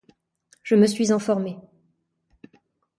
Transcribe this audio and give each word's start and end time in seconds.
Je 0.63 0.73
me 0.73 0.87
suis 0.87 1.11
informé 1.13 1.59